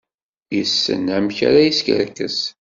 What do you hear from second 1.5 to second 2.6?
yeskerkes.